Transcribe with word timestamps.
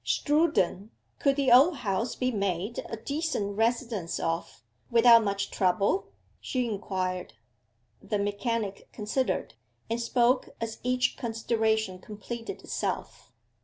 'Strooden, 0.03 0.89
could 1.19 1.35
the 1.35 1.51
Old 1.51 1.75
House 1.77 2.15
be 2.15 2.31
made 2.31 2.83
a 2.89 2.97
decent 2.97 3.55
residence 3.55 4.19
of, 4.19 4.63
without 4.89 5.23
much 5.23 5.51
trouble?' 5.51 6.07
she 6.39 6.65
inquired. 6.65 7.35
The 8.01 8.17
mechanic 8.17 8.91
considered, 8.91 9.53
and 9.91 10.01
spoke 10.01 10.55
as 10.59 10.79
each 10.81 11.17
consideration 11.17 11.99
completed 11.99 12.63
itself. 12.63 13.31